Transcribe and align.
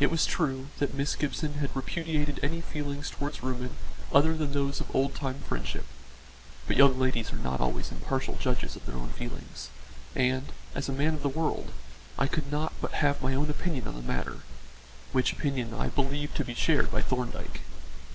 It 0.00 0.10
was 0.10 0.24
true 0.24 0.68
that 0.78 0.94
Miss 0.94 1.14
Gibson 1.14 1.58
had 1.58 1.76
repudiated 1.76 2.40
any 2.42 2.62
feelings 2.62 3.10
towards 3.10 3.42
Reuben 3.42 3.76
other 4.10 4.34
than 4.34 4.52
those 4.52 4.80
of 4.80 4.88
old 4.96 5.14
time 5.14 5.40
friendship; 5.46 5.84
but 6.66 6.78
young 6.78 6.98
ladies 6.98 7.34
are 7.34 7.36
not 7.36 7.60
always 7.60 7.90
impartial 7.92 8.38
judges 8.40 8.76
of 8.76 8.86
their 8.86 8.96
own 8.96 9.10
feelings, 9.10 9.68
and, 10.14 10.52
as 10.74 10.88
a 10.88 10.92
man 10.92 11.12
of 11.12 11.22
the 11.22 11.28
world, 11.28 11.70
I 12.18 12.28
could 12.28 12.50
not 12.50 12.72
but 12.80 12.92
have 12.92 13.20
my 13.20 13.34
own 13.34 13.50
opinion 13.50 13.86
on 13.86 13.94
the 13.96 14.00
matter 14.00 14.38
which 15.12 15.34
opinion 15.34 15.74
I 15.74 15.88
believed 15.88 16.34
to 16.36 16.46
be 16.46 16.54
shared 16.54 16.90
by 16.90 17.02
Thorndyke. 17.02 17.60